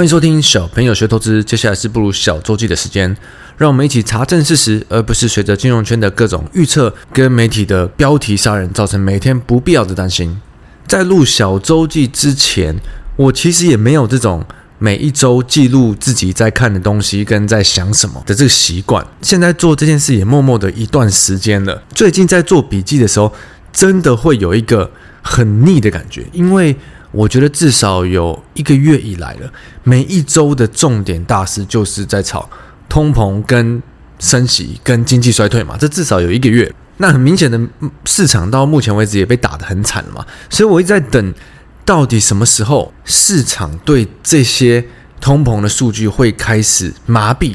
[0.00, 3.14] 欢迎收听小朋友学投资，接下来是步入小周记的时间，
[3.58, 10.40] 让我们一起查证事实，而不是随着金融圈的各种预测跟媒体的标题杀人，造成每天不必要的担心。
[10.86, 12.74] 在录小周记之前，
[13.16, 14.42] 我其实也没有这种
[14.78, 19.06] 每一周记录自己在看的东西跟在想什么的这个习惯。
[19.20, 23.30] 现在做这件事也默默的一段时间了，最近在做笔记的时候，
[23.70, 24.90] 真的会有一个
[25.20, 26.74] 很腻的感觉，因为。
[27.12, 32.48] 我觉得至少有一个月以来了，每一周的重点大事就是在炒
[32.88, 33.82] 通膨、跟
[34.18, 35.76] 升息、跟经济衰退嘛。
[35.78, 36.72] 这至少有一个月。
[36.98, 37.58] 那很明显的，
[38.04, 40.26] 市场到目前为止也被打得很惨了嘛。
[40.50, 41.34] 所以我一直在等，
[41.84, 44.84] 到底什么时候市场对这些
[45.18, 47.54] 通膨的数据会开始麻痹？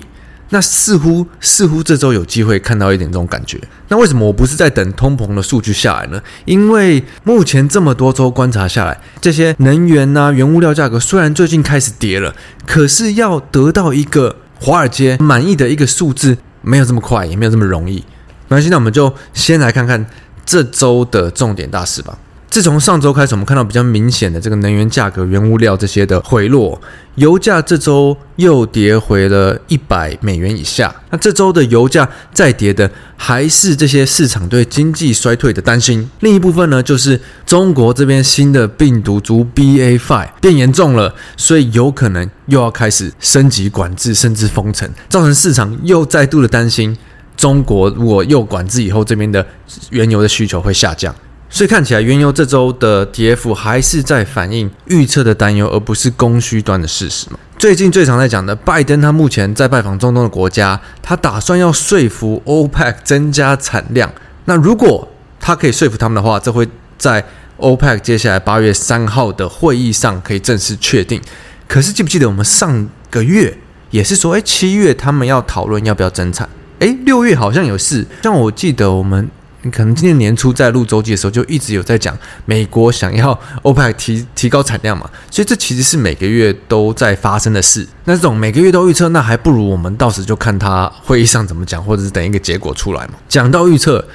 [0.55, 3.59] 那似乎似乎这周有机会看到一点这种感觉。
[3.90, 6.22] 那为什么我不是在等通膨的数据下来呢？
[6.45, 12.34] 因为目前这么多周观察下来，这些能源呐、原物料价格虽然最近开始跌了，
[12.66, 18.06] 可是要得到一个华尔街满意的一个数字，没有这么快，也没有这么容易。
[18.47, 20.06] 那现在我们就先来看看
[20.45, 22.17] 这周的重点大事吧。
[22.49, 26.79] 自从上周开始，我们看到比较明显的这个能源价格、原物料这些的回落，
[27.15, 30.95] 油价这周又跌回了一百美元以下。
[31.09, 36.09] 那这周的油价再跌的，还是这些市场对经济衰退的担心。
[36.21, 46.95] 另一部分呢，就是中国这边新的病毒株 BA.5 变严重了，所以有可能又要开始升级管制，甚至封城，造成市场又再度的担心，
[47.35, 49.45] 中国如果又管制以后，这边的
[49.89, 51.13] 原油的需求会下降。
[51.56, 57.39] 所以看起来，原油这周的跌幅还是在反映预测的担忧，而不是供需端的事实嘛。
[57.58, 64.12] 最近最常在讲的，拜登他目前在拜访中东的国家，他打算要说服 OPEC 增加产量。
[64.44, 65.08] 那如果
[65.39, 67.23] 他可以说服他们的话，这会在
[67.58, 71.22] OPEC 接下来八月三号的会议上可以正式确定。
[71.69, 73.58] 可是记不记得我们上个月
[73.91, 76.50] 也是说，哎，七月他们要讨论要不要增产？
[76.79, 79.29] 哎，六月好像有事，像我记得我们。
[79.66, 82.16] 你可能今年年初在录周记的时候，就一直有在讲
[82.46, 87.86] 美国想要 OPEC 提提高产量嘛，所以这其实是每个月都在发生的事。
[88.03, 93.14] 那这种每个月都预测，那还不如我们到时就看他会议上怎么讲，或者是等一个结果出来嘛。
[93.28, 94.08] 讲到预测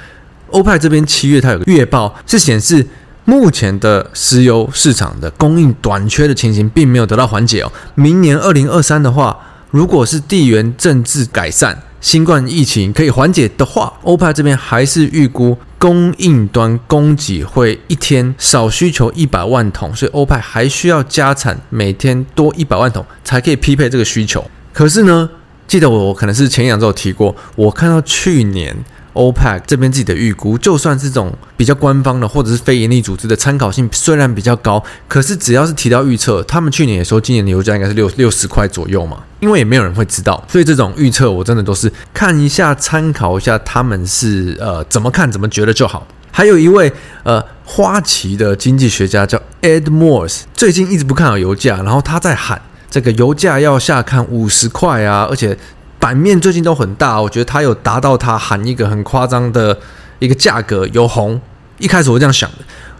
[0.51, 2.87] ，OPEC 这边七月它有个月报是显示，
[3.25, 7.69] 目前的石油市场的供应短缺的情形并没有得到缓解哦。
[7.95, 9.37] 明年二零二三的话，
[9.69, 11.77] 如果是地缘政治改善。
[12.01, 24.43] 新冠疫情可以缓解的话，欧派这边还是预估供应端供给会一天少需求一百万桶，所以欧派还需要加产，每天多一百万桶才可以匹配这个需求。
[24.73, 25.29] 可是呢，
[25.67, 28.75] 记得我我可能是前两周有提过，我看到去年。
[29.13, 46.07] OPEC 这边自己的预估，就算是这种比较官方的或者是非盈利组织的参考性虽然比较高，可是只要是提到预测，他们去年也说今年的油价应该是六六十块左右嘛，因为也没有人会知道，所以这种预测我真的都是看一下参考一下他们是呃怎么看怎么觉得就好。
[46.31, 46.91] 还有一位
[47.23, 55.57] 呃花旗的经济学家叫 Ed Morse，最近一直不看好油价，然后他在喊这个油价要下看五十块啊，而且。
[56.01, 59.79] 版面最近都很大，我觉得它有达到它喊一个很夸张的
[60.19, 61.39] 一个价格有红。
[61.77, 62.57] 一开始我这样想的，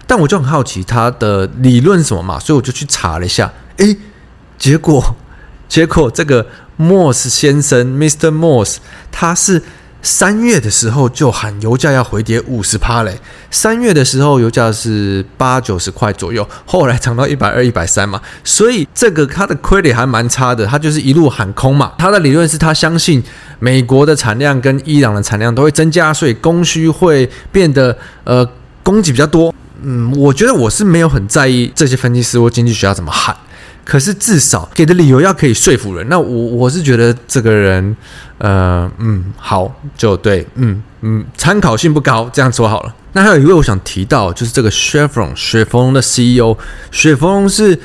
[0.07, 3.97] 但我就很好奇它的理论什么嘛，所以我就去查了一下，诶，
[4.57, 5.15] 结果
[5.67, 6.45] 结果这个
[6.79, 8.29] Morse 先生 Mr.
[8.31, 8.77] Morse
[9.11, 9.61] 他是。
[10.01, 13.19] 三月的时候就喊油价要回跌五十趴嘞，
[13.51, 21.93] 三月的时候油价是八九十块左右，后来涨到一百二、一百三嘛，所以这个它的 credit 还蛮差的，它就是一路喊空嘛。
[21.97, 23.23] 它的理论是他相信
[23.59, 28.47] 美国的产量跟伊朗的产量都会增加，所以供需会变得呃
[28.81, 29.53] 供给比较多。
[29.83, 33.35] 嗯，我觉得我是没有很在意这些分析师或经济学家怎么喊。
[33.91, 37.97] 可是至少给的理由要可以说服人，那我我是觉得这个人，
[38.37, 42.95] 呃，嗯，好，就对，嗯嗯，参考性不高，这样说好了。
[43.11, 46.55] 那还有一位我想提到，就是这个 Chevron 雪佛龙的 CEO，
[46.89, 47.77] 雪佛龙是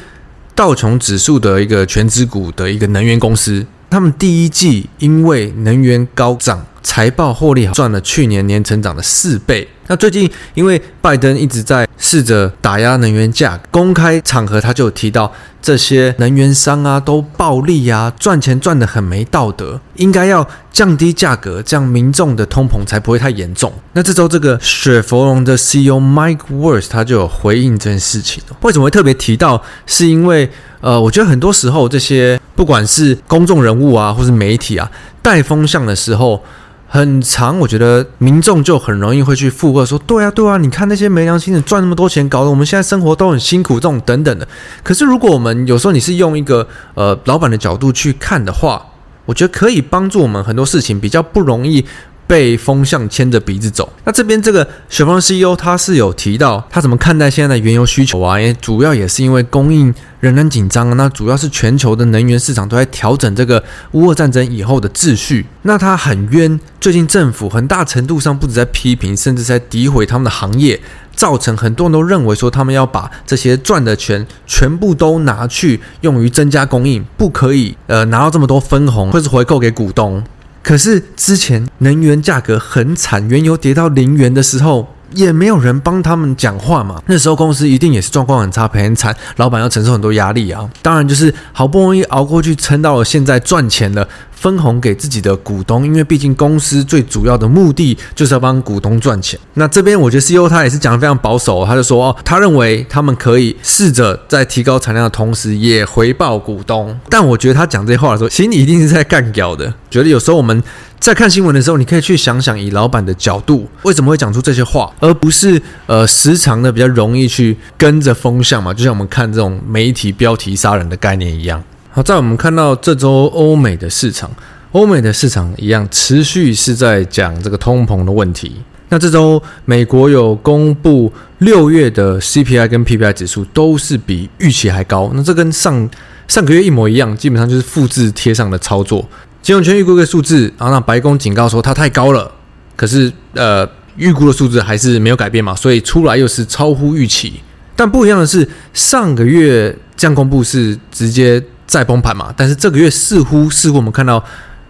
[0.55, 6.65] 道琼指数的一个全资股的一个能源公司，他们第一季因为能源高涨。
[6.87, 9.69] 财报获利好，赚了去年年成长的四倍。
[9.89, 15.31] 那最近因为拜登一直在试着打压能源价格，公开场合他就有提到
[15.61, 23.73] 这些能源商啊都暴利啊，赚钱赚得很没道德，应该要降低价格，这样民众的通膨才不会太严重。
[23.93, 28.41] 那这周这个雪佛龙的 CEO Mike w o r t h 他就有回应这件事情。
[28.63, 29.61] 为什么会特别提到？
[29.87, 30.49] 是因为
[30.81, 34.89] 呃，我觉得很多时候这些不管是公众人物啊，或是媒体啊，
[35.21, 36.41] 带风向的时候。
[36.89, 44.47] 很长，我觉得民众就很容易会去附和说，对啊，对啊，你看那些没良心的赚那么多钱，搞得我们现在生活都很辛苦，这种等等的。
[44.83, 48.81] 可是如果我们有时候你是用一个呃老板的角度去看的话，
[49.25, 51.85] 我觉得可以帮助我们很多事情比较不容易。
[52.27, 53.93] 被风向牵着鼻子走。
[54.05, 58.39] 那这边这个雪佛龙 CEO 他是有提到他怎么看待现在的原油需求啊？
[58.39, 60.95] 因为主要也是因为供应仍然紧张啊。
[60.95, 63.63] 那主要是全球的能源市场都在调整这个
[63.93, 65.47] 乌俄战争以后的秩序。
[65.63, 70.81] 那他很冤，最近政府很大程度上不止在批评，甚至在诋毁他们的行业，
[71.15, 80.23] 造成很多人都认为说他们要把这些赚的钱全部都拿去用于增加供应，不可以呃拿到这么多分红或是回扣给股东。
[80.67, 87.01] 可是之前能源价格很惨，原油跌到零元的时候，也没有人帮他们讲话嘛。
[87.07, 90.69] 那时候公司一定也是状况很差，赔很惨，老板要承受很多压力啊。
[90.83, 94.07] 当然就是好不容易熬过去，撑到了现在赚钱了。
[94.37, 99.41] 分红给自己的股东，因为毕竟公司最主要的目的就是要帮股东赚钱。
[99.55, 106.95] 那这边我觉得 CEO 他也是讲得非常保守，他就说哦，他认为他们可以试着在提高产量的同时，也回报股东。
[107.09, 109.73] 但我觉得他讲这些话的时候，心里一定是在干譙的。
[109.89, 110.63] 觉得有时候我们
[110.99, 118.75] 在看新闻的时候，你可以去想想，以老板的角度为什么会讲出这些话，而不是呃时常的比较容易去跟着风向嘛。
[118.75, 121.63] 就像我们看这种媒体标题杀人的概念一样。
[121.91, 124.31] 好，在我们看到这周欧美的市场，
[124.73, 128.57] 欧美的市场一样持续是在讲这个通膨的问题。
[128.89, 135.89] 那这周美国有公布六月的 CPI 跟 PPI 指数都是比预期还高，那这跟上
[136.29, 139.05] 上个月一模一样，基本上就是复制贴上的操作。
[139.47, 142.29] 金融圈预估个数字，然后那白宫警告说它太高了，
[142.75, 143.65] 可是呃
[143.95, 147.41] 预估的数字还是没有改变嘛，所以出来又是超乎预期。
[147.77, 151.41] 但不一样的是，上个月降公布是直接。
[151.69, 154.25] 再崩盘嘛，但是这个月似乎似乎我们看到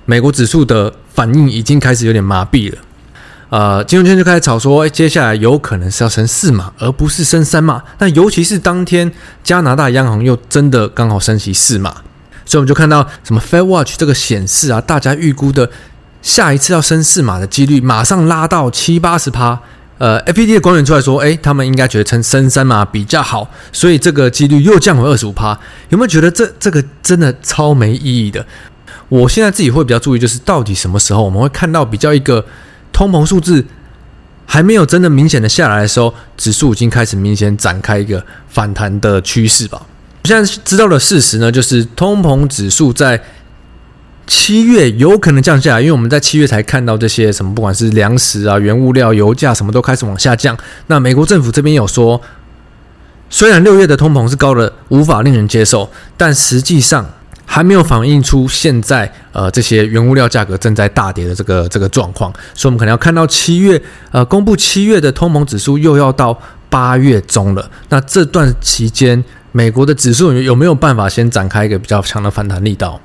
[0.06, 2.78] 美国指数的反应已经开始有点麻痹了，
[3.50, 7.82] 呃，金融圈就开始炒说，哎，接下来有可能是要升四码，而不是升三码。
[7.98, 9.12] 但尤其是当天
[9.44, 11.94] 加拿大央行又真的刚好升息四码，
[12.46, 15.68] 所以我们就看到什么 Fed Watch 这个显示啊，大家预估的
[16.22, 19.60] 下一次要升四码的几率马上拉到七八十趴。
[19.98, 25.58] 呃，FED 的官员出来说，诶，他们应该觉得称升三码比较好，所以这个几率又降回二十五趴。
[25.88, 28.44] 有没有觉得这这个真的超没意义的？
[29.08, 32.44] 我现在自己会比较注意，就是到底什么时候我们会看到比较一个
[32.92, 33.64] 通膨数字
[34.44, 39.80] 还没有真的明显的下来的时候，指数已经开始明显展开一个反弹的趋势吧。
[40.26, 43.22] 现在知道的事实呢，就是通膨指数在。
[44.28, 50.58] 七月有可能降下来，因为我们在七月才看到这些什么，不管是粮食啊、原物料、油价什么都开始往下降。
[50.88, 52.20] 那美国政府这边有说，
[53.30, 57.08] 虽然六月的通膨是高的无法令人接受，但实际上
[57.44, 62.32] 还没有反映出现在呃这些原物料价格正在大跌的这个这个状况。
[62.52, 63.80] 所以，我们可能要看到七月
[64.10, 66.36] 呃公布七月的通膨指数又要到
[66.68, 67.70] 八月中了。
[67.90, 69.22] 那这段期间，
[69.56, 73.00] 美国的指数有没有办法先展开一个比较强的反弹力道？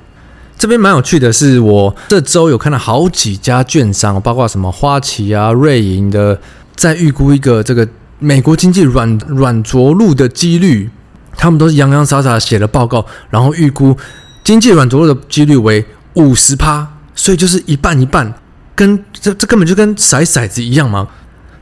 [0.58, 6.38] 这边蛮有趣的是，我这周有看到好几家券商，包括什么花旗啊、瑞银的，
[6.76, 7.88] 在预估一个这个
[8.18, 10.90] 美国经济软软着陆的几率，
[11.38, 13.96] 他们都是洋洋洒洒写了报告，然后预估
[14.44, 15.82] 经济软着陆的几率为
[16.16, 18.30] 五十趴，所以就是一半一半，
[18.74, 21.08] 跟这这根本就跟骰骰子一样嘛。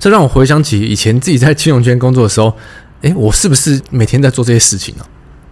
[0.00, 2.52] 这让我回想起以前自己在金融圈工作的时候，
[3.02, 5.04] 诶，我是不是每天在做这些事情呢？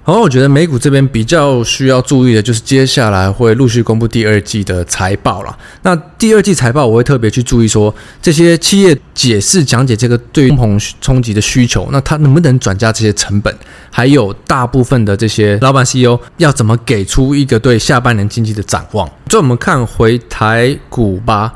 [0.05, 5.59] 然后我觉得美股这边比较需要注意的就是接下来会陆续公布第二季的财报了。
[5.83, 13.55] 那第二季财报我会特别去注意说，这些企业解释讲解这个对通膨冲击的需求，那它能不能转嫁这些成本？
[13.91, 19.07] 还有大部分的这些老板 CEO 要怎么给出一个对下半年经济的展望？
[19.29, 21.53] 就我们看回台股吧，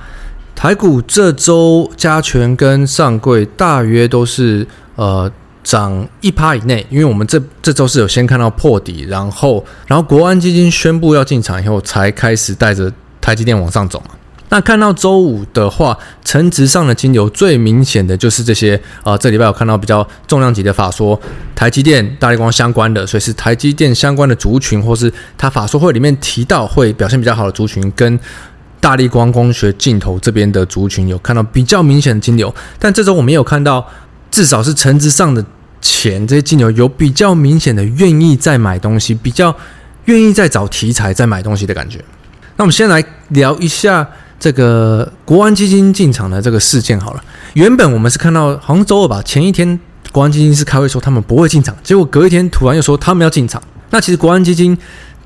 [0.55, 5.33] 台股这周加权跟上柜大约都是呃。
[5.63, 14.11] 涨一趴以内，因为我们这这周是有先看到破底，然后然后国安基金宣布要进场以后，才开始带着台积电往上走嘛。
[14.49, 21.19] 那看到周五的话，成值上的金流最明显的就是这些啊、呃，这礼拜有看到比较重量级的法说，
[21.55, 28.21] 台积电、大力光相关的，所以是台积电相关的族群，或是它法说会里面提到会表现比较好的族群，跟
[28.79, 33.87] 大力光光学镜头这边的族群有看到比较明显的金流，但这周我没有看到。
[34.33, 35.45] 至少是成值上的
[35.83, 39.55] 钱，这些金牛有比较明显的愿意再买东西，比较
[40.07, 42.03] 愿意再找题材再买东西的感觉。
[42.57, 44.09] 那我们先来聊一下
[44.41, 47.23] 这个国安基金进场的这个事件好了。
[47.53, 49.79] 原本我们是看到好像周二吧，前一天
[50.11, 53.63] 国安基金是开会说他们不会进场，结果隔一天突然又说他们要进场。
[53.91, 54.77] 那其实国安基金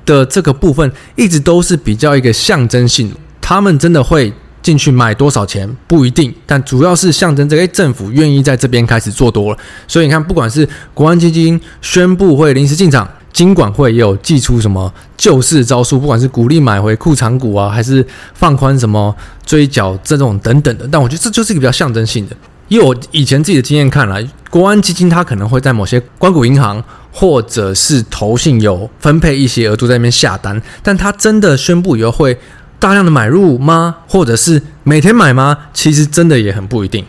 [0.05, 4.33] 的这个部分一直都是比较一个象征性，他们真的会。
[4.67, 9.57] 进去买多少钱不一定，但主要是象征这个政府愿意在这边开始做多了。
[9.87, 20.85] 所以你看，不管是国安基金宣布会临时进场，金管会也有祭出什么救市招数，不管是鼓励买回库藏股啊，还是放宽什么追缴这种等等的。
[20.91, 22.35] 但我觉得这就是一个比较象征性的。
[22.67, 26.83] 以我以前自己的经验看来，国安基金它可能会在某些关股银行
[27.13, 32.37] 或者是投信有分配一些额度在那边下单，但它真的宣布以后会
[32.79, 33.97] 大量的买入吗？
[34.07, 35.57] 或者是每天买吗？
[35.73, 37.03] 其实真的也很不一定。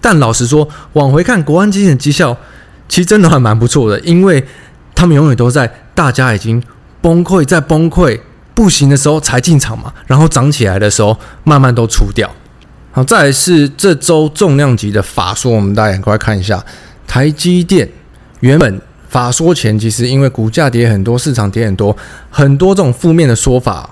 [0.00, 2.36] 但老实说，往回看国安基金的绩效，
[2.88, 4.42] 其实真的还蛮不错的，因为
[4.94, 6.62] 他们永远都在大家已经
[7.02, 8.18] 崩溃、在崩溃
[8.54, 12.30] 不行的时候才进场嘛，然后涨起来的时候慢慢都出掉。
[12.92, 16.64] 好，再来是这周重量级的法说，我们大家赶快看一下。
[17.06, 17.88] 台积电
[18.40, 21.94] 原本法说前，其实因为股价跌很多，市场跌很多，
[22.30, 23.90] 很多这种负面的说法。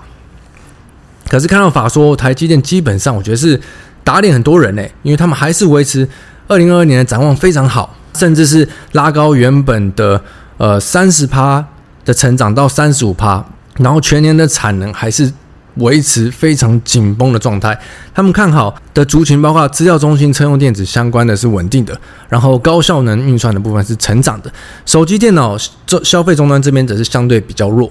[1.29, 3.57] 可是看到法说，台积电基本上我觉得是
[4.03, 6.05] 打脸很多人呢，因为他们还是维持
[6.47, 10.21] 二零二二年的展望非常好，甚至是拉高原本的
[10.57, 11.63] 呃三十趴
[12.03, 13.45] 的成长到三十五趴，
[13.77, 15.31] 然后全年的产能还是。
[15.75, 17.79] 维持非常紧绷的状态，
[18.13, 24.51] 他们看好的族群包括资料中心、车用电子相关的是稳定的，然后高效能运算的部分是成长的，
[24.85, 25.55] 手机电脑
[25.85, 27.89] 这消费终端这边则是相对比较弱，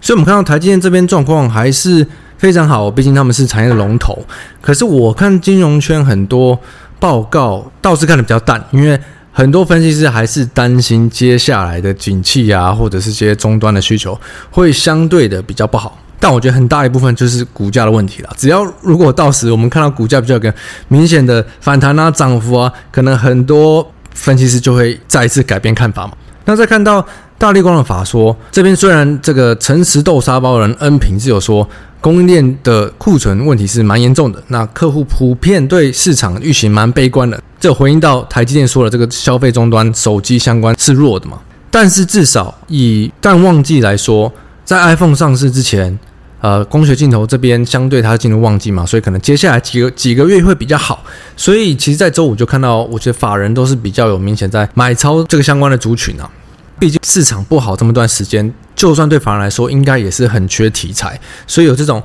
[0.00, 2.06] 所以我们看到台积电这边状况还是
[2.38, 4.18] 非常好，毕竟他们是产业的龙头。
[4.60, 6.58] 可是我看金融圈很多
[6.98, 8.98] 报告倒是看得比较淡，因为
[9.32, 14.18] 很多分析师还是担心接下来的景气啊，或者是些终端的需求
[14.50, 15.98] 会相对的比较不好。
[16.18, 18.30] 但我觉得很大一部分就是股价的问题了。
[18.38, 20.52] 只要如果到时我们看到股价比较个
[20.88, 26.14] 明显的反弹啊、涨幅啊，可能很多分析师就会再一次改变看法嘛。
[26.46, 27.06] 那再看到
[27.38, 31.68] 大立光的法说这边，虽然这个诚实豆沙包人恩平是有说
[32.00, 37.42] 供应链的库存问题是蛮严重的，那客户普遍对市场预期蛮悲观的。
[37.58, 41.38] 这回应到台积电说了，这个消费终端手机相关是弱的嘛。
[41.70, 44.32] 但是至少以淡旺季来说。
[44.66, 45.96] 在 iPhone 上市之前，
[46.40, 51.04] 呃，光学镜头这边相对它进入旺季嘛，所以可能接下来几个几个月会比较好。
[51.36, 56.28] 所以其实，在周五就看到，我觉得法人都是比较有明显在买超这个相关的族群啊。
[56.78, 61.18] 毕竟市场不好这么段时间，就算对法人来说，应该也是很缺题材。
[61.46, 62.02] 所以有这种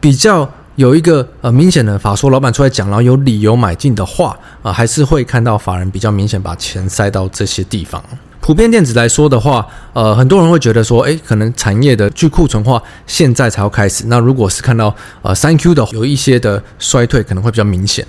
[0.00, 4.30] 比较有一个呃明显的法说老板出来讲，然后有理由买进的话，
[4.62, 8.02] 啊、呃，还是会看到法人比较明显把钱塞到这些地方。
[8.40, 14.04] 普遍电子来说的话，呃，很多人会觉得说，诶，可能产业的去库存化现在才要开始。
[14.06, 18.06] 那如果是看到呃三 Q 的有一些的衰退，可能会比较明显。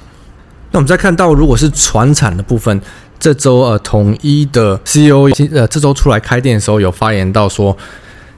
[0.74, 2.82] 那我们再看到，如果是船产的部分，
[3.18, 7.78] 这周呃统一的 CEO 呃这周出来开店的时候有发言到说，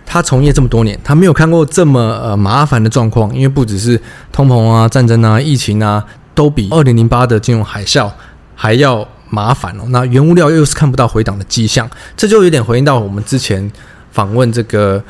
[0.06, 4.00] 他从业这么多年，他没有看过这么呃麻烦的状况，因为不只是
[4.32, 8.12] 通膨啊、战争啊、疫情啊，都比二零零八的金融海啸
[8.54, 9.08] 还要。
[9.27, 13.70] 麻烦哦，那原物料又是看不到回档的迹象，这就有点回应到我们之前
[14.12, 15.04] 访问这个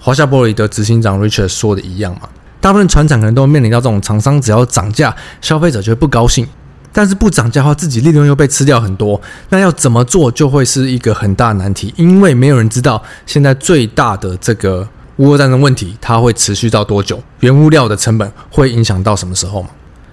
[0.00, 2.22] 华夏玻璃的执行长 Richard 说的一样嘛。
[2.60, 6.48] 大部分船厂可能都面临到这种厂商只要涨价，消费者就会不高兴，
[6.98, 14.88] 但是不涨价的话，自己利润又被吃掉很多，那要怎么做就会是一个很大难题，因为没有人知道现在最大的这个
[15.18, 19.68] 乌俄战争问题它会持续到多久，原物料的成本会影响到什么时候嘛。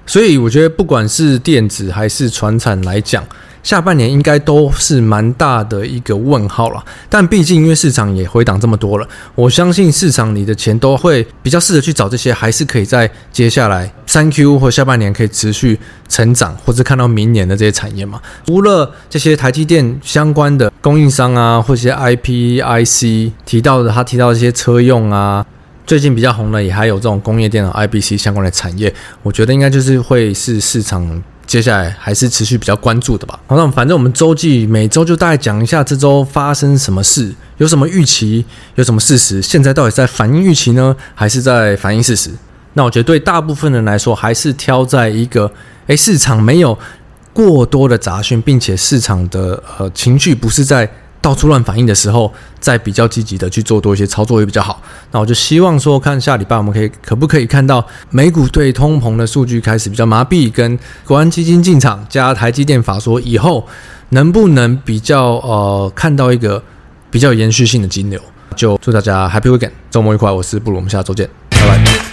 [0.06, 3.24] 所以我觉得不管是电子还是船产来讲，
[3.66, 18.22] 下半年应该都是蛮大的一个问号了，但毕竟因为市场也回档这么多了，我相信市场里的钱都会比较试着去找这些，还是可以在接下来三 Q 或下半年可以持续成长，或者看到明年的这些产业嘛。
[18.46, 25.44] 除了这些台积电相关的供应商啊，或者些 IP IC 提到的，他提到一些车用啊，
[25.88, 28.94] 最近比较红的也还有这种工业电脑 IBC 相关的产业，
[29.24, 31.24] 我觉得应该就是会是市场。
[31.56, 33.40] 接下来还是持续比较关注的吧。
[33.48, 38.44] 好，那反正我们周记每周就大概讲一下这周发生什么事，有什么预期，
[38.76, 42.30] 有什么事实，现在到底在反映预期呢，还是在反映事实？
[42.74, 45.50] 那我觉得对大部分人来说，还是挑在一个，
[45.88, 46.78] 诶，市场没有
[47.32, 50.92] 过多的杂讯，并且市场的呃情绪不是在。
[51.26, 54.80] 到处乱反应的时候，再比较积极的去做多一些操作也比较好。
[55.10, 63.68] 那我就希望说，看下礼拜我们可以可不可以看到美股对通膨的数据开始比较麻痹，跟国安基金进场加台积电法说以后，
[64.10, 66.62] 能不能比较呃看到一个
[67.10, 68.22] 比较延续性的金流？
[68.56, 70.32] 就祝大家 Happy Weekend，周末愉快！
[70.32, 72.05] 我是布鲁，我们下周见，拜拜。